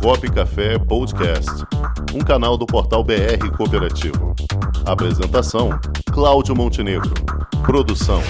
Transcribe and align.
Comunicop 0.00 0.30
Café 0.30 0.78
Podcast, 0.78 1.50
um 2.14 2.20
canal 2.20 2.56
do 2.56 2.66
portal 2.66 3.02
BR 3.02 3.50
Cooperativo. 3.56 4.34
Apresentação: 4.84 5.70
Cláudio 6.12 6.54
Montenegro. 6.54 7.12
Produção: 7.64 8.22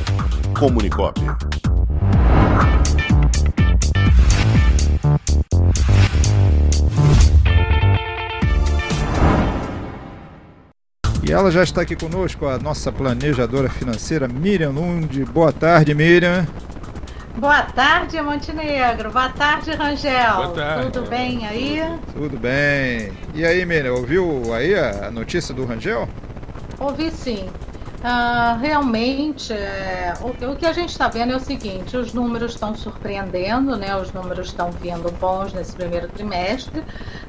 Comunicop. 0.58 1.20
E 11.22 11.32
ela 11.32 11.50
já 11.50 11.62
está 11.62 11.82
aqui 11.82 11.96
conosco, 11.96 12.46
a 12.46 12.58
nossa 12.58 12.92
planejadora 12.92 13.68
financeira 13.68 14.28
Miriam 14.28 14.70
Lund. 14.70 15.24
Boa 15.26 15.52
tarde, 15.52 15.92
Miriam. 15.94 16.46
Boa 17.36 17.62
tarde, 17.64 18.20
Montenegro. 18.22 19.10
Boa 19.10 19.28
tarde, 19.28 19.70
Rangel. 19.72 20.36
Boa 20.36 20.54
tarde. 20.54 20.90
Tudo 20.90 21.06
bem 21.06 21.46
aí? 21.46 21.82
Tudo 22.14 22.38
bem. 22.38 23.12
E 23.34 23.44
aí, 23.44 23.62
Miriam, 23.66 23.92
ouviu 23.92 24.54
aí 24.54 24.74
a 24.74 25.10
notícia 25.10 25.54
do 25.54 25.66
Rangel? 25.66 26.08
Ouvi 26.80 27.10
sim. 27.10 27.46
Ah, 28.02 28.56
realmente, 28.60 29.52
é, 29.52 30.14
o, 30.20 30.28
o 30.52 30.56
que 30.56 30.64
a 30.64 30.72
gente 30.72 30.90
está 30.90 31.08
vendo 31.08 31.32
é 31.32 31.36
o 31.36 31.40
seguinte: 31.40 31.96
os 31.96 32.14
números 32.14 32.52
estão 32.52 32.74
surpreendendo, 32.74 33.76
né? 33.76 33.94
Os 33.96 34.12
números 34.12 34.48
estão 34.48 34.70
vindo 34.70 35.10
bons 35.12 35.52
nesse 35.52 35.74
primeiro 35.74 36.08
trimestre, 36.08 36.82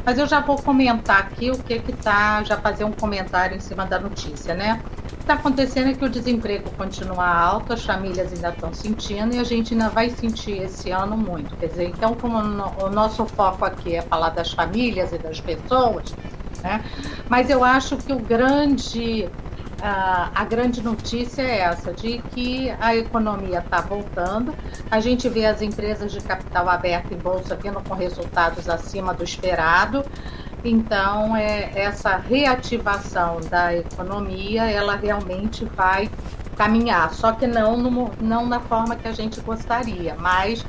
mas 0.06 0.18
eu 0.18 0.28
já 0.28 0.40
vou 0.40 0.56
comentar 0.56 1.20
aqui 1.20 1.52
o 1.52 1.58
que 1.58 1.80
que 1.80 1.92
tá, 1.92 2.44
já 2.44 2.58
fazer 2.58 2.84
um 2.84 2.92
comentário 2.92 3.58
em 3.58 3.60
cima 3.60 3.86
da 3.86 4.00
notícia, 4.00 4.54
né? 4.54 4.82
Está 5.28 5.36
acontecendo 5.36 5.90
é 5.90 5.94
que 5.94 6.06
o 6.06 6.10
desemprego 6.10 6.72
continua 6.78 7.28
alto, 7.28 7.74
as 7.74 7.84
famílias 7.84 8.32
ainda 8.32 8.48
estão 8.48 8.74
sentindo 8.74 9.36
e 9.36 9.40
a 9.40 9.44
gente 9.44 9.74
ainda 9.74 9.90
vai 9.90 10.10
sentir 10.10 10.62
esse 10.64 10.90
ano 10.90 11.18
muito. 11.18 11.54
Quer 11.58 11.68
dizer, 11.68 11.90
então, 11.90 12.16
como 12.16 12.38
o 12.38 12.90
nosso 12.90 13.26
foco 13.26 13.66
aqui 13.66 13.98
é 13.98 14.02
falar 14.02 14.30
das 14.30 14.54
famílias 14.54 15.12
e 15.12 15.18
das 15.18 15.42
pessoas, 15.42 16.16
né? 16.64 16.82
Mas 17.28 17.50
eu 17.50 17.62
acho 17.62 17.98
que 17.98 18.14
o 18.14 18.20
grande 18.20 19.30
a 19.82 20.46
grande 20.46 20.82
notícia 20.82 21.42
é 21.42 21.60
essa, 21.60 21.94
de 21.94 22.20
que 22.34 22.74
a 22.80 22.96
economia 22.96 23.60
está 23.60 23.82
voltando. 23.82 24.56
A 24.90 25.02
gente 25.02 25.28
vê 25.28 25.46
as 25.46 25.62
empresas 25.62 26.12
de 26.12 26.22
capital 26.22 26.70
aberto 26.70 27.14
em 27.14 27.18
bolsa 27.18 27.54
vindo 27.54 27.82
com 27.82 27.94
resultados 27.94 28.70
acima 28.70 29.14
do 29.14 29.26
esperado. 29.26 30.06
Então, 30.64 31.36
é, 31.36 31.72
essa 31.76 32.18
reativação 32.18 33.40
da 33.50 33.76
economia, 33.76 34.66
ela 34.66 34.96
realmente 34.96 35.66
vai 35.66 36.10
caminhar, 36.58 37.14
só 37.14 37.32
que 37.34 37.46
não, 37.46 37.78
no, 37.78 38.12
não 38.20 38.50
da 38.50 38.60
forma 38.60 38.96
que 38.96 39.08
a 39.08 39.12
gente 39.12 39.40
gostaria, 39.42 40.16
mas 40.16 40.66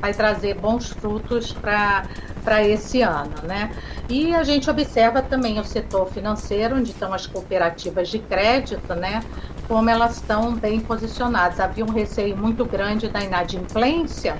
vai 0.00 0.14
trazer 0.14 0.54
bons 0.54 0.90
frutos 0.90 1.52
para 1.52 2.64
esse 2.64 3.02
ano, 3.02 3.34
né? 3.42 3.72
E 4.08 4.34
a 4.34 4.44
gente 4.44 4.70
observa 4.70 5.20
também 5.20 5.58
o 5.58 5.64
setor 5.64 6.08
financeiro, 6.08 6.76
onde 6.76 6.90
estão 6.90 7.12
as 7.12 7.26
cooperativas 7.26 8.08
de 8.08 8.18
crédito, 8.18 8.94
né? 8.94 9.22
Como 9.66 9.88
elas 9.88 10.16
estão 10.16 10.54
bem 10.54 10.80
posicionadas. 10.80 11.60
Havia 11.60 11.84
um 11.84 11.90
receio 11.90 12.36
muito 12.36 12.64
grande 12.64 13.08
da 13.08 13.20
inadimplência 13.20 14.36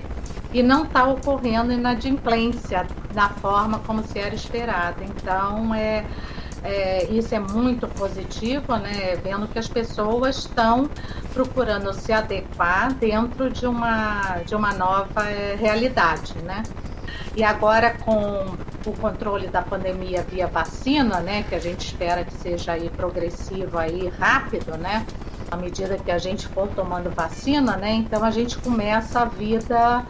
e 0.52 0.62
não 0.62 0.84
está 0.84 1.04
ocorrendo 1.04 1.72
inadimplência 1.72 2.86
da 3.12 3.28
forma 3.28 3.78
como 3.80 4.02
se 4.06 4.18
era 4.18 4.34
esperado. 4.34 5.02
Então, 5.02 5.74
é, 5.74 6.04
é, 6.62 7.04
isso 7.10 7.34
é 7.34 7.40
muito 7.40 7.88
positivo, 7.88 8.76
né? 8.76 9.16
Vendo 9.16 9.48
que 9.48 9.58
as 9.58 9.68
pessoas 9.68 10.38
estão 10.38 10.88
procurando 11.32 11.92
se 11.92 12.12
adequar 12.12 12.92
dentro 12.94 13.50
de 13.50 13.66
uma, 13.66 14.38
de 14.46 14.54
uma 14.54 14.72
nova 14.72 15.28
é, 15.28 15.56
realidade, 15.58 16.34
né? 16.42 16.62
E 17.34 17.42
agora 17.42 17.90
com 17.90 18.56
o 18.84 18.92
controle 18.92 19.48
da 19.48 19.62
pandemia 19.62 20.22
via 20.22 20.46
vacina, 20.46 21.20
né, 21.20 21.44
que 21.48 21.54
a 21.54 21.58
gente 21.58 21.86
espera 21.86 22.24
que 22.24 22.32
seja 22.34 22.72
aí 22.72 22.90
progressivo 22.90 23.78
aí 23.78 24.08
rápido, 24.18 24.76
né? 24.76 25.06
À 25.50 25.56
medida 25.56 25.96
que 25.96 26.10
a 26.10 26.18
gente 26.18 26.46
for 26.48 26.68
tomando 26.68 27.10
vacina, 27.10 27.76
né? 27.76 27.92
Então 27.92 28.22
a 28.22 28.30
gente 28.30 28.58
começa 28.58 29.20
a 29.20 29.24
vida 29.24 30.04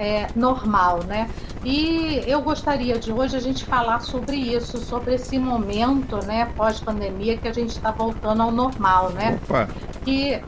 é, 0.00 0.28
normal, 0.34 1.04
né? 1.04 1.28
E 1.62 2.24
eu 2.26 2.40
gostaria 2.40 2.98
de 2.98 3.12
hoje 3.12 3.36
a 3.36 3.40
gente 3.40 3.66
falar 3.66 4.00
sobre 4.00 4.34
isso, 4.34 4.78
sobre 4.78 5.14
esse 5.14 5.38
momento, 5.38 6.24
né, 6.24 6.48
pós-pandemia 6.56 7.36
que 7.36 7.46
a 7.46 7.52
gente 7.52 7.68
está 7.68 7.90
voltando 7.90 8.42
ao 8.42 8.50
normal, 8.50 9.10
né? 9.10 9.38
Opa, 9.44 9.68
que, 10.02 10.40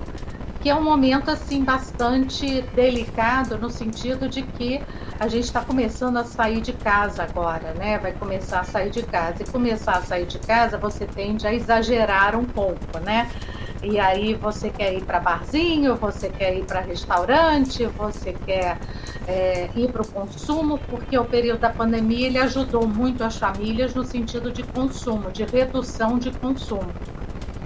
que 0.62 0.70
é 0.70 0.74
um 0.74 0.82
momento 0.82 1.30
assim 1.30 1.62
bastante 1.62 2.62
delicado 2.74 3.58
no 3.58 3.68
sentido 3.68 4.26
de 4.26 4.41
que 4.41 4.80
a 5.20 5.28
gente 5.28 5.44
está 5.44 5.60
começando 5.60 6.16
a 6.16 6.24
sair 6.24 6.62
de 6.62 6.72
casa 6.72 7.22
agora, 7.22 7.74
né? 7.74 7.98
Vai 7.98 8.12
começar 8.12 8.60
a 8.60 8.64
sair 8.64 8.88
de 8.88 9.02
casa 9.02 9.42
e 9.42 9.46
começar 9.46 9.98
a 9.98 10.02
sair 10.02 10.24
de 10.24 10.38
casa 10.38 10.78
você 10.78 11.04
tende 11.04 11.46
a 11.46 11.52
exagerar 11.52 12.34
um 12.34 12.44
pouco, 12.46 12.98
né? 13.04 13.30
E 13.82 13.98
aí 13.98 14.34
você 14.34 14.70
quer 14.70 14.94
ir 14.94 15.02
para 15.02 15.20
barzinho, 15.20 15.96
você 15.96 16.28
quer 16.28 16.56
ir 16.56 16.64
para 16.64 16.80
restaurante, 16.80 17.84
você 17.84 18.32
quer 18.32 18.78
é, 19.27 19.69
ir 19.75 19.91
para 19.91 20.03
o 20.03 20.06
consumo, 20.06 20.78
porque 20.91 21.16
o 21.19 21.25
período 21.25 21.60
da 21.60 21.71
pandemia 21.71 22.27
ele 22.27 22.38
ajudou 22.38 22.87
muito 22.87 23.22
as 23.25 23.37
famílias 23.37 23.94
no 23.94 24.05
sentido 24.05 24.50
de 24.50 24.62
consumo, 24.62 25.31
de 25.31 25.44
redução 25.44 26.19
de 26.19 26.31
consumo. 26.31 26.91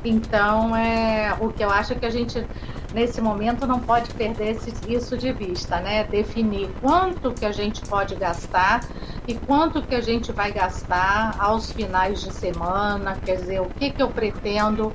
Então, 0.05 0.77
é, 0.77 1.35
o 1.41 1.49
que 1.49 1.65
eu 1.65 1.71
acho 1.71 1.93
é 1.93 1.97
que 1.97 2.07
a 2.07 2.11
gente, 2.11 2.47
nesse 2.95 3.21
momento, 3.21 3.67
não 3.67 3.81
pode 3.81 4.13
perder 4.15 4.51
esse- 4.53 4.73
isso 4.89 5.17
de 5.17 5.33
vista, 5.33 5.81
né? 5.81 6.05
Definir 6.05 6.69
quanto 6.81 7.33
que 7.33 7.45
a 7.45 7.51
gente 7.51 7.81
pode 7.83 8.15
gastar 8.15 8.87
e 9.27 9.35
quanto 9.35 9.83
que 9.83 9.95
a 9.95 10.01
gente 10.01 10.31
vai 10.31 10.53
gastar 10.53 11.35
aos 11.39 11.73
finais 11.73 12.21
de 12.21 12.33
semana, 12.33 13.17
quer 13.25 13.37
dizer, 13.37 13.61
o 13.61 13.67
que, 13.67 13.91
que 13.91 14.01
eu 14.01 14.09
pretendo, 14.09 14.93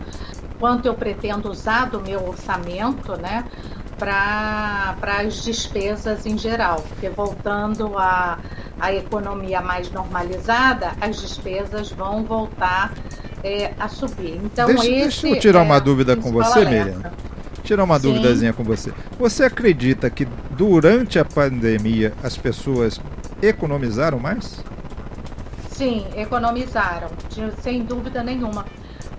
quanto 0.60 0.86
eu 0.86 0.94
pretendo 0.94 1.50
usar 1.50 1.90
do 1.90 2.00
meu 2.00 2.26
orçamento, 2.30 3.20
né? 3.20 3.44
Para 4.02 4.96
as 5.20 5.44
despesas 5.44 6.26
em 6.26 6.36
geral, 6.36 6.82
porque 6.90 7.08
voltando 7.08 7.96
a 8.00 8.40
economia 8.96 9.62
mais 9.62 9.92
normalizada, 9.92 10.94
as 11.00 11.22
despesas 11.22 11.92
vão 11.92 12.24
voltar 12.24 12.96
é, 13.44 13.74
a 13.80 13.88
subir. 13.88 14.40
Então, 14.44 14.66
Deixa- 14.66 14.86
esse 14.88 14.92
deixa 15.02 15.28
eu 15.28 15.40
tirar 15.40 15.60
é 15.60 15.64
uma 15.64 15.80
dúvida 15.80 16.16
com 16.16 16.32
você, 16.32 16.62
alerta. 16.62 16.96
Miriam. 16.98 17.12
tirar 17.64 17.84
uma 17.84 18.00
Sim. 18.00 18.08
duvidazinha 18.08 18.54
com 18.54 18.64
você. 18.64 18.92
Você 19.20 19.44
acredita 19.44 20.10
que 20.10 20.26
durante 20.50 21.20
a 21.20 21.24
pandemia 21.26 22.12
as 22.24 22.36
pessoas 22.36 23.00
economizaram 23.40 24.18
mais? 24.18 24.64
Sim, 25.70 26.08
economizaram, 26.16 27.10
sem 27.62 27.84
dúvida 27.84 28.24
nenhuma. 28.24 28.66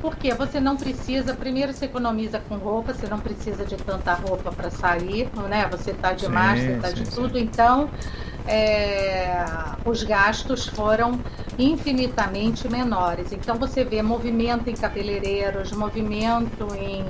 Porque 0.03 0.35
você 0.35 0.59
não 0.59 0.77
precisa, 0.77 1.33
primeiro 1.33 1.73
você 1.73 1.85
economiza 1.85 2.41
com 2.41 2.57
roupa, 2.57 2.93
você 2.93 3.07
não 3.07 3.21
precisa 3.21 3.65
de 3.65 3.77
tanta 3.77 4.13
roupa 4.15 4.51
para 4.51 4.69
sair, 4.69 5.31
né? 5.49 5.69
Você 5.71 5.95
tá 5.95 6.13
de 6.13 6.27
Sim, 6.27 6.33
máscara, 6.33 6.79
tá 6.81 6.91
de 6.91 7.07
sim, 7.07 7.15
tudo, 7.15 7.39
então 7.39 7.89
é, 8.47 9.45
os 9.85 10.03
gastos 10.03 10.67
foram 10.67 11.21
infinitamente 11.57 12.69
menores. 12.69 13.33
Então 13.33 13.55
você 13.57 13.85
vê 13.85 14.03
movimento 14.03 14.69
em 14.69 14.75
cabeleireiros, 14.75 15.71
movimento 15.71 16.67
em, 16.75 17.05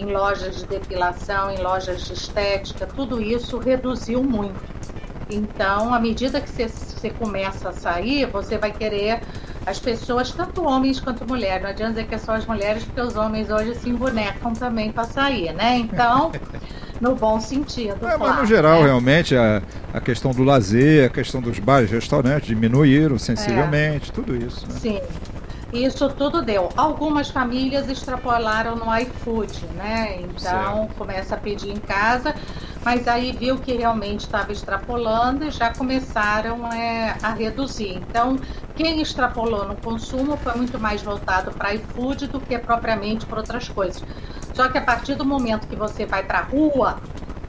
em 0.00 0.06
lojas 0.06 0.58
de 0.58 0.66
depilação, 0.66 1.50
em 1.50 1.58
lojas 1.58 2.04
de 2.04 2.12
estética, 2.12 2.86
tudo 2.86 3.20
isso 3.20 3.58
reduziu 3.58 4.22
muito. 4.22 4.78
Então, 5.30 5.92
à 5.92 5.98
medida 6.00 6.40
que 6.40 6.48
você, 6.48 6.68
você 6.68 7.10
começa 7.10 7.68
a 7.68 7.72
sair, 7.72 8.26
você 8.26 8.56
vai 8.56 8.72
querer 8.72 9.20
as 9.68 9.78
pessoas, 9.78 10.30
tanto 10.30 10.64
homens 10.64 10.98
quanto 10.98 11.26
mulheres. 11.26 11.62
Não 11.62 11.70
adianta 11.70 11.92
dizer 11.94 12.06
que 12.06 12.14
é 12.14 12.18
só 12.18 12.32
as 12.32 12.46
mulheres, 12.46 12.84
porque 12.84 13.00
os 13.00 13.16
homens 13.16 13.50
hoje 13.50 13.74
se 13.74 13.88
embonecam 13.88 14.52
também 14.54 14.90
para 14.90 15.04
sair, 15.04 15.52
né? 15.52 15.76
Então, 15.76 16.32
no 17.00 17.14
bom 17.14 17.40
sentido. 17.40 17.98
É, 18.02 18.16
mas 18.16 18.16
claro, 18.16 18.40
no 18.40 18.46
geral, 18.46 18.80
né? 18.80 18.86
realmente, 18.86 19.36
a, 19.36 19.62
a 19.92 20.00
questão 20.00 20.32
do 20.32 20.42
lazer, 20.42 21.06
a 21.06 21.08
questão 21.10 21.40
dos 21.40 21.58
bares, 21.58 21.90
restaurantes 21.90 22.48
diminuíram 22.48 23.18
sensivelmente, 23.18 24.10
tudo 24.12 24.34
isso. 24.34 24.66
Né? 24.66 24.74
Sim. 24.78 25.00
Isso 25.72 26.08
tudo 26.08 26.40
deu. 26.40 26.70
Algumas 26.74 27.28
famílias 27.28 27.90
extrapolaram 27.90 28.74
no 28.74 28.86
iFood, 29.00 29.66
né? 29.76 30.18
Então 30.22 30.88
começa 30.96 31.34
a 31.34 31.38
pedir 31.38 31.68
em 31.68 31.76
casa, 31.76 32.34
mas 32.88 33.06
aí 33.06 33.32
viu 33.32 33.58
que 33.58 33.74
realmente 33.74 34.20
estava 34.20 34.50
extrapolando 34.50 35.44
e 35.44 35.50
já 35.50 35.70
começaram 35.74 36.72
é, 36.72 37.18
a 37.22 37.34
reduzir. 37.34 37.96
Então, 37.96 38.38
quem 38.74 39.02
extrapolou 39.02 39.68
no 39.68 39.76
consumo 39.76 40.38
foi 40.38 40.54
muito 40.54 40.78
mais 40.78 41.02
voltado 41.02 41.50
para 41.50 41.74
iFood 41.74 42.28
do 42.28 42.40
que 42.40 42.58
propriamente 42.58 43.26
para 43.26 43.40
outras 43.40 43.68
coisas. 43.68 44.02
Só 44.54 44.70
que 44.70 44.78
a 44.78 44.80
partir 44.80 45.16
do 45.16 45.24
momento 45.26 45.68
que 45.68 45.76
você 45.76 46.06
vai 46.06 46.22
para 46.22 46.38
a 46.38 46.42
rua, 46.42 46.98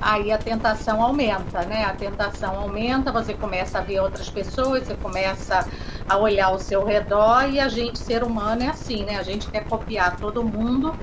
aí 0.02 0.30
a 0.30 0.38
tentação 0.38 1.02
aumenta, 1.02 1.62
né? 1.62 1.86
A 1.86 1.94
tentação 1.94 2.60
aumenta, 2.60 3.10
você 3.10 3.34
começa 3.34 3.78
a 3.80 3.82
ver 3.82 4.02
outras 4.02 4.30
pessoas, 4.30 4.88
você 4.88 4.96
começa 4.96 5.66
a 6.10 6.18
olhar 6.18 6.48
ao 6.48 6.60
seu 6.60 6.84
redor 6.84 7.50
e 7.50 7.62
a 7.62 7.70
gente, 7.70 7.98
ser 7.98 8.24
humano, 8.24 8.64
é 8.64 8.68
assim, 8.68 9.06
né? 9.06 9.18
A 9.18 9.24
gente 9.24 9.50
quer 9.50 9.64
copiar 9.64 10.18
todo 10.18 10.44
mundo 10.44 10.94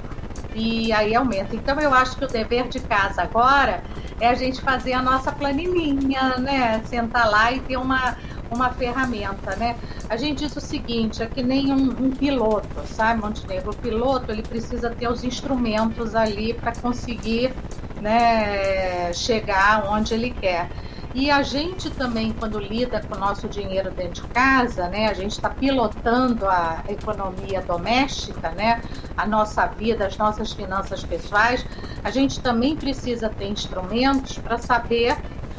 e 0.54 0.92
aí 0.92 1.14
aumenta. 1.14 1.56
Então 1.56 1.80
eu 1.80 1.94
acho 1.94 2.18
que 2.18 2.24
o 2.26 2.28
dever 2.28 2.68
de 2.68 2.80
casa 2.80 3.22
agora 3.22 3.82
é 4.20 4.28
a 4.28 4.34
gente 4.34 4.60
fazer 4.60 4.92
a 4.92 5.02
nossa 5.02 5.32
planilhinha, 5.32 6.36
né? 6.38 6.82
Sentar 6.86 7.30
lá 7.30 7.52
e 7.52 7.60
ter 7.60 7.76
uma, 7.76 8.16
uma 8.50 8.70
ferramenta, 8.70 9.56
né? 9.56 9.76
A 10.08 10.16
gente 10.16 10.44
diz 10.44 10.56
o 10.56 10.60
seguinte, 10.60 11.22
é 11.22 11.26
que 11.26 11.42
nem 11.42 11.72
um, 11.72 11.90
um 11.90 12.10
piloto, 12.10 12.86
sabe, 12.86 13.20
Montenegro? 13.20 13.70
O 13.70 13.76
piloto 13.76 14.30
ele 14.30 14.42
precisa 14.42 14.90
ter 14.90 15.08
os 15.08 15.24
instrumentos 15.24 16.14
ali 16.14 16.54
para 16.54 16.72
conseguir 16.74 17.52
né, 18.00 19.12
chegar 19.12 19.86
onde 19.88 20.14
ele 20.14 20.30
quer. 20.30 20.70
E 21.14 21.30
a 21.30 21.42
gente 21.42 21.88
também, 21.88 22.30
quando 22.30 22.58
lida 22.58 23.00
com 23.00 23.14
o 23.14 23.18
nosso 23.18 23.48
dinheiro 23.48 23.90
dentro 23.90 24.22
de 24.22 24.28
casa, 24.28 24.86
né, 24.88 25.08
a 25.08 25.14
gente 25.14 25.32
está 25.32 25.48
pilotando 25.48 26.46
a 26.46 26.84
economia 26.90 27.62
doméstica, 27.62 28.50
né, 28.50 28.82
a 29.16 29.26
nossa 29.26 29.66
vida, 29.66 30.06
as 30.06 30.18
nossas 30.18 30.52
finanças 30.52 31.02
pessoais, 31.02 31.64
a 32.06 32.10
gente 32.10 32.38
também 32.38 32.76
precisa 32.76 33.28
ter 33.28 33.48
instrumentos 33.48 34.38
para 34.38 34.58
saber 34.58 35.16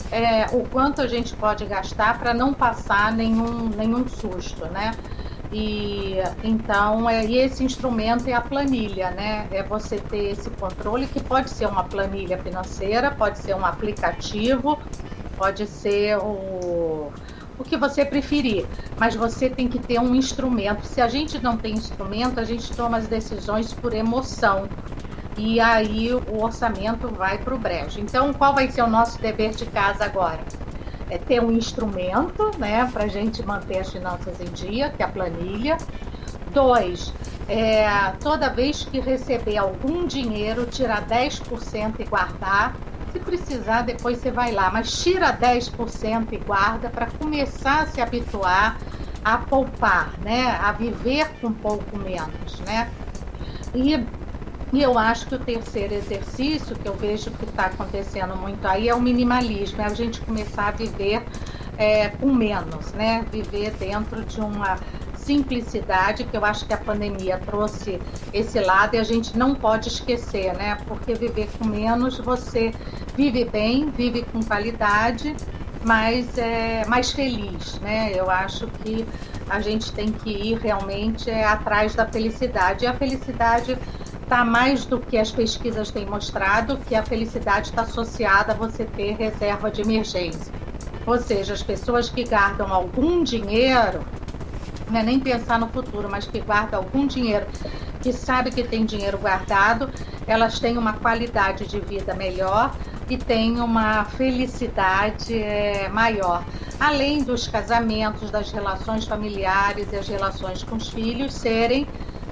é, 0.10 0.46
o 0.54 0.64
quanto 0.70 1.02
a 1.02 1.08
gente 1.08 1.36
pode 1.36 1.66
gastar 1.66 2.18
para 2.18 2.34
não 2.34 2.54
passar 2.54 3.12
nenhum, 3.12 3.68
nenhum 3.68 4.08
susto, 4.08 4.66
né? 4.68 4.96
E 5.52 6.16
então 6.46 7.10
é, 7.10 7.26
e 7.26 7.38
esse 7.38 7.66
instrumento 7.66 8.30
é 8.30 8.34
a 8.34 8.40
planilha, 8.40 9.12
né? 9.12 9.46
É 9.52 9.62
você 9.62 9.98
ter 9.98 10.32
esse 10.32 10.50
controle 10.52 11.06
que 11.08 11.22
pode 11.22 11.50
ser 11.50 11.66
uma 11.66 11.84
planilha 11.84 12.38
financeira, 12.38 13.12
pode 13.12 13.40
ser 13.40 13.54
um 13.54 13.66
aplicativo, 13.66 14.80
pode 15.36 15.68
ser 15.68 16.18
o, 16.18 17.12
o 17.60 17.64
que 17.66 17.76
você 17.76 18.06
preferir, 18.06 18.66
mas 18.98 19.16
você 19.16 19.50
tem 19.50 19.68
que 19.68 19.80
ter 19.80 20.00
um 20.00 20.16
instrumento. 20.16 20.86
Se 20.86 21.02
a 21.02 21.10
gente 21.10 21.44
não 21.44 21.58
tem 21.58 21.74
instrumento, 21.74 22.40
a 22.40 22.46
gente 22.46 22.74
toma 22.74 23.00
as 23.00 23.08
decisões 23.08 23.74
por 23.74 23.94
emoção. 23.94 24.70
E 25.38 25.60
aí 25.60 26.14
o 26.14 26.44
orçamento 26.44 27.08
vai 27.10 27.38
para 27.38 27.54
o 27.54 27.58
brejo. 27.58 28.00
Então, 28.00 28.34
qual 28.34 28.56
vai 28.56 28.70
ser 28.72 28.82
o 28.82 28.88
nosso 28.88 29.22
dever 29.22 29.52
de 29.52 29.66
casa 29.68 30.04
agora? 30.04 30.40
É 31.10 31.18
ter 31.18 31.42
um 31.42 31.52
instrumento 31.52 32.52
né, 32.58 32.90
para 32.92 33.06
a 33.06 33.08
gente 33.08 33.46
manter 33.46 33.80
as 33.80 33.92
finanças 33.92 34.42
em 34.42 34.52
dia, 34.52 34.90
que 34.90 35.02
é 35.02 35.06
a 35.06 35.10
planilha. 35.10 35.78
Dois, 36.52 37.14
é, 37.48 37.88
toda 38.20 38.50
vez 38.50 38.84
que 38.84 39.00
receber 39.00 39.58
algum 39.58 40.08
dinheiro, 40.08 40.66
tirar 40.66 41.06
10% 41.08 42.00
e 42.00 42.04
guardar 42.04 42.76
se 43.12 43.20
precisar, 43.20 43.84
depois 43.84 44.18
você 44.18 44.32
vai 44.32 44.52
lá, 44.52 44.70
mas 44.72 45.02
tira 45.02 45.32
10% 45.32 46.28
e 46.32 46.38
guarda 46.38 46.90
para 46.90 47.06
começar 47.06 47.84
a 47.84 47.88
se 47.88 48.02
habituar 48.02 48.78
a 49.24 49.38
poupar, 49.38 50.14
né? 50.24 50.58
A 50.62 50.72
viver 50.72 51.28
com 51.42 51.52
pouco 51.52 51.98
menos, 51.98 52.60
né? 52.62 52.90
E, 53.74 53.98
e 54.74 54.82
eu 54.82 54.98
acho 54.98 55.28
que 55.28 55.36
o 55.36 55.40
terceiro 55.40 55.94
exercício 55.94 56.76
que 56.76 56.88
eu 56.88 56.96
vejo 56.96 57.32
que 57.32 57.46
está 57.46 57.68
acontecendo 57.68 58.36
muito 58.36 58.66
aí 58.68 58.90
é 58.90 58.96
o 58.96 59.02
minimalismo, 59.02 59.82
é 59.82 59.86
a 59.86 59.94
gente 59.94 60.20
começar 60.22 60.68
a 60.68 60.72
viver 60.72 61.24
é, 61.78 62.10
com 62.10 62.34
menos, 62.34 62.92
né? 62.94 63.26
Viver 63.32 63.72
dentro 63.72 64.26
de 64.26 64.42
uma 64.42 64.78
simplicidade, 65.16 66.24
que 66.24 66.36
eu 66.36 66.44
acho 66.44 66.66
que 66.66 66.74
a 66.74 66.78
pandemia 66.78 67.38
trouxe 67.38 68.00
esse 68.34 68.60
lado 68.60 68.96
e 68.96 68.98
a 69.00 69.04
gente 69.04 69.38
não 69.38 69.54
pode 69.54 69.90
esquecer, 69.90 70.54
né? 70.56 70.78
Porque 70.88 71.14
viver 71.14 71.50
com 71.58 71.66
menos, 71.66 72.18
você 72.18 72.74
vive 73.16 73.46
bem, 73.46 73.90
vive 73.90 74.24
com 74.24 74.42
qualidade, 74.42 75.36
mas 75.84 76.38
é 76.38 76.86
mais 76.88 77.12
feliz, 77.12 77.80
né? 77.80 78.12
Eu 78.14 78.30
acho 78.30 78.68
que 78.84 79.06
a 79.50 79.60
gente 79.62 79.92
tem 79.94 80.12
que 80.12 80.30
ir 80.30 80.58
realmente 80.60 81.30
é, 81.30 81.46
atrás 81.46 81.96
da 81.96 82.06
felicidade. 82.06 82.86
E 82.86 82.88
a 82.88 82.94
felicidade 82.94 83.78
está 84.28 84.44
mais 84.44 84.86
do 84.86 85.00
que 85.00 85.18
as 85.18 85.32
pesquisas 85.32 85.90
têm 85.90 86.06
mostrado, 86.06 86.78
que 86.86 86.94
a 86.94 87.02
felicidade 87.02 87.70
está 87.70 87.84
associada 87.84 88.52
a 88.52 88.56
você 88.56 88.84
ter 88.84 89.16
reserva 89.16 89.72
de 89.72 89.82
emergência. 89.82 90.54
Ou 91.06 91.18
seja, 91.18 91.54
as 91.54 91.64
pessoas 91.64 92.10
que 92.10 92.26
guardam 92.26 92.68
algum 92.74 93.24
dinheiro 93.24 94.02
não 94.90 95.00
é 95.00 95.04
nem 95.04 95.18
pensar 95.18 95.58
no 95.58 95.70
futuro, 95.70 96.10
mas 96.12 96.28
que 96.28 96.42
guarda 96.42 96.76
algum 96.76 97.08
dinheiro, 97.08 97.46
que 98.02 98.12
sabe 98.12 98.52
que 98.52 98.64
tem 98.64 98.86
dinheiro 98.86 99.18
guardado, 99.18 99.90
elas 100.28 100.60
têm 100.60 100.78
uma 100.78 100.94
qualidade 100.94 101.66
de 101.66 101.80
vida 101.80 102.14
melhor 102.14 102.76
e 103.10 103.18
têm 103.18 103.62
uma 103.62 104.04
felicidade 104.04 105.42
é, 105.42 105.88
maior. 105.88 106.44
Além 106.78 107.24
dos 107.24 107.48
casamentos, 107.48 108.30
das 108.30 108.52
relações 108.52 109.06
familiares 109.06 109.88
e 109.94 109.96
as 109.96 110.08
relações 110.10 110.64
com 110.64 110.76
os 110.76 110.90
filhos 110.90 111.34
serem 111.34 111.88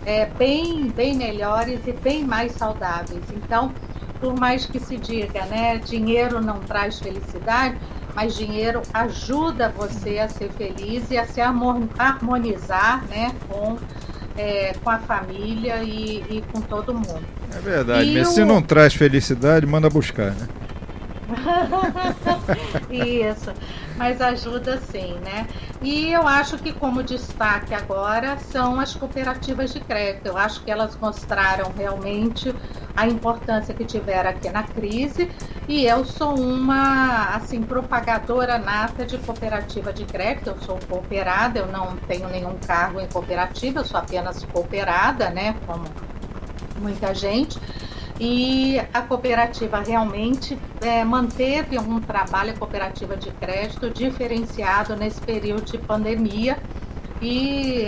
é, 0.05 0.25
bem, 0.37 0.89
bem 0.89 1.15
melhores 1.15 1.79
e 1.87 1.91
bem 1.91 2.23
mais 2.23 2.51
saudáveis. 2.53 3.23
Então, 3.33 3.73
por 4.19 4.39
mais 4.39 4.65
que 4.65 4.79
se 4.79 4.97
diga, 4.97 5.45
né, 5.45 5.77
dinheiro 5.77 6.41
não 6.41 6.59
traz 6.59 6.99
felicidade, 6.99 7.77
mas 8.15 8.35
dinheiro 8.35 8.81
ajuda 8.93 9.73
você 9.75 10.19
a 10.19 10.29
ser 10.29 10.49
feliz 10.51 11.11
e 11.11 11.17
a 11.17 11.25
se 11.25 11.41
harmonizar 11.41 13.03
né, 13.07 13.33
com, 13.49 13.77
é, 14.37 14.73
com 14.81 14.89
a 14.89 14.99
família 14.99 15.83
e, 15.83 16.23
e, 16.29 16.43
com 16.51 16.61
todo 16.61 16.93
mundo. 16.93 17.25
É 17.53 17.59
verdade, 17.59 18.09
e 18.09 18.17
mas 18.17 18.29
o... 18.29 18.31
se 18.31 18.45
não 18.45 18.61
traz 18.61 18.93
felicidade, 18.93 19.65
manda 19.65 19.89
buscar, 19.89 20.31
né? 20.31 20.47
Isso, 22.89 23.51
mas 23.97 24.21
ajuda 24.21 24.79
sim, 24.79 25.15
né? 25.23 25.47
E 25.81 26.11
eu 26.11 26.27
acho 26.27 26.57
que 26.57 26.73
como 26.73 27.03
destaque 27.03 27.73
agora 27.73 28.37
são 28.37 28.79
as 28.79 28.93
cooperativas 28.93 29.73
de 29.73 29.79
crédito. 29.79 30.27
Eu 30.27 30.37
acho 30.37 30.63
que 30.63 30.71
elas 30.71 30.97
mostraram 30.97 31.71
realmente 31.77 32.53
a 32.95 33.07
importância 33.07 33.73
que 33.73 33.83
tiveram 33.83 34.29
aqui 34.29 34.49
na 34.49 34.63
crise 34.63 35.29
e 35.67 35.85
eu 35.85 36.05
sou 36.05 36.39
uma 36.39 37.35
assim 37.35 37.61
propagadora 37.61 38.57
nata 38.57 39.05
de 39.05 39.17
cooperativa 39.19 39.91
de 39.91 40.05
crédito. 40.05 40.49
Eu 40.49 40.57
sou 40.61 40.79
cooperada, 40.89 41.59
eu 41.59 41.67
não 41.67 41.95
tenho 42.07 42.27
nenhum 42.29 42.55
cargo 42.57 42.99
em 42.99 43.07
cooperativa, 43.07 43.79
eu 43.79 43.85
sou 43.85 43.99
apenas 43.99 44.43
cooperada, 44.45 45.29
né? 45.29 45.55
Como 45.65 45.85
muita 46.79 47.13
gente 47.13 47.59
e 48.19 48.79
a 48.93 49.01
cooperativa 49.01 49.79
realmente 49.79 50.57
é, 50.81 51.03
manteve 51.03 51.77
um 51.77 51.99
trabalho 51.99 52.57
cooperativa 52.57 53.17
de 53.17 53.29
crédito 53.31 53.89
diferenciado 53.89 54.95
nesse 54.95 55.19
período 55.19 55.63
de 55.63 55.77
pandemia 55.77 56.57
e 57.21 57.87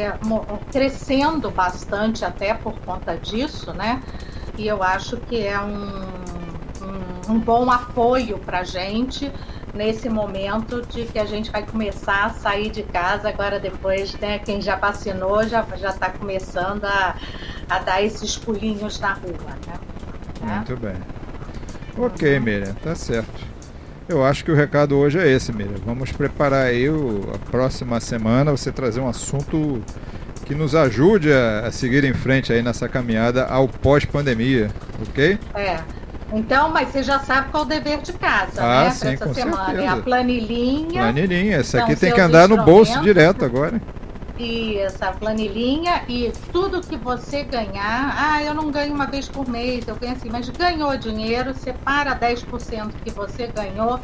crescendo 0.71 1.49
bastante 1.49 2.25
até 2.25 2.53
por 2.53 2.77
conta 2.79 3.15
disso, 3.15 3.73
né? 3.73 4.01
E 4.57 4.67
eu 4.67 4.81
acho 4.83 5.17
que 5.17 5.45
é 5.45 5.59
um, 5.61 6.01
um, 6.81 7.33
um 7.33 7.39
bom 7.39 7.69
apoio 7.71 8.37
para 8.39 8.59
a 8.59 8.63
gente 8.63 9.31
nesse 9.73 10.09
momento 10.09 10.81
de 10.87 11.05
que 11.05 11.19
a 11.19 11.25
gente 11.25 11.51
vai 11.51 11.65
começar 11.65 12.25
a 12.25 12.29
sair 12.31 12.69
de 12.69 12.83
casa 12.83 13.29
agora 13.29 13.59
depois, 13.59 14.13
né? 14.15 14.39
Quem 14.39 14.61
já 14.61 14.75
vacinou 14.75 15.47
já 15.47 15.65
já 15.77 15.89
está 15.89 16.09
começando 16.09 16.83
a, 16.85 17.15
a 17.69 17.79
dar 17.79 18.01
esses 18.01 18.35
pulinhos 18.35 18.99
na 18.99 19.13
rua, 19.13 19.55
né? 19.67 19.86
Né? 20.47 20.55
Muito 20.55 20.77
bem. 20.77 20.95
Ok, 21.97 22.39
Miriam, 22.39 22.73
tá 22.75 22.95
certo. 22.95 23.45
Eu 24.07 24.23
acho 24.23 24.45
que 24.45 24.51
o 24.51 24.55
recado 24.55 24.95
hoje 24.95 25.19
é 25.19 25.27
esse, 25.29 25.51
Miriam. 25.51 25.75
Vamos 25.85 26.11
preparar 26.11 26.67
aí 26.67 26.89
o, 26.89 27.29
a 27.33 27.51
próxima 27.51 27.99
semana, 27.99 28.51
você 28.51 28.71
trazer 28.71 29.01
um 29.01 29.09
assunto 29.09 29.81
que 30.45 30.55
nos 30.55 30.73
ajude 30.73 31.33
a, 31.33 31.67
a 31.67 31.71
seguir 31.71 32.05
em 32.05 32.13
frente 32.13 32.53
aí 32.53 32.61
nessa 32.61 32.87
caminhada 32.87 33.45
ao 33.45 33.67
pós-pandemia, 33.67 34.69
ok? 35.09 35.37
É. 35.53 35.79
Então, 36.31 36.69
mas 36.69 36.89
você 36.89 37.03
já 37.03 37.19
sabe 37.19 37.49
qual 37.51 37.63
é 37.63 37.65
o 37.65 37.69
dever 37.69 38.01
de 38.01 38.13
casa, 38.13 38.61
ah, 38.61 38.83
né? 38.85 38.91
Sim, 38.91 39.07
essa 39.09 39.33
semana. 39.33 39.65
Certeza. 39.65 39.83
É 39.83 39.87
a 39.87 39.97
planilhinha. 39.97 41.01
Planilhinha. 41.01 41.57
Essa 41.57 41.83
aqui 41.83 41.95
tem 41.95 42.13
que 42.13 42.19
andar 42.19 42.47
no 42.47 42.63
bolso 42.63 43.01
direto 43.01 43.43
agora 43.43 43.81
e 44.37 44.77
essa 44.77 45.11
planilhinha 45.11 46.03
e 46.07 46.31
tudo 46.51 46.81
que 46.81 46.95
você 46.95 47.43
ganhar, 47.43 48.15
ah, 48.17 48.43
eu 48.43 48.53
não 48.53 48.71
ganho 48.71 48.93
uma 48.93 49.05
vez 49.05 49.27
por 49.27 49.47
mês, 49.47 49.87
eu 49.87 49.95
ganho 49.95 50.13
assim, 50.13 50.29
mas 50.29 50.49
ganhou 50.49 50.95
dinheiro, 50.97 51.53
separa 51.53 52.15
10% 52.15 52.91
que 53.03 53.11
você 53.11 53.47
ganhou 53.47 53.99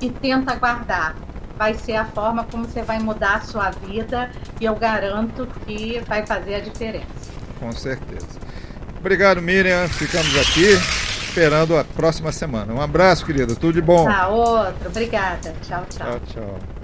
e 0.00 0.10
tenta 0.10 0.54
guardar. 0.54 1.16
Vai 1.56 1.74
ser 1.74 1.94
a 1.94 2.04
forma 2.04 2.44
como 2.44 2.64
você 2.64 2.82
vai 2.82 2.98
mudar 2.98 3.36
a 3.36 3.40
sua 3.42 3.70
vida 3.70 4.30
e 4.60 4.64
eu 4.64 4.74
garanto 4.74 5.46
que 5.64 6.00
vai 6.06 6.26
fazer 6.26 6.56
a 6.56 6.60
diferença. 6.60 7.32
Com 7.60 7.70
certeza. 7.72 8.40
Obrigado, 8.98 9.40
Miriam. 9.40 9.86
Ficamos 9.88 10.36
aqui 10.36 10.66
esperando 11.28 11.76
a 11.76 11.84
próxima 11.84 12.32
semana. 12.32 12.72
Um 12.72 12.80
abraço, 12.80 13.24
querida. 13.24 13.54
Tudo 13.54 13.74
de 13.74 13.82
bom. 13.82 14.04
Tá, 14.04 14.28
outro. 14.28 14.88
Obrigada. 14.88 15.54
Tchau, 15.62 15.84
tchau. 15.90 16.06
Tchau, 16.06 16.20
tchau. 16.26 16.83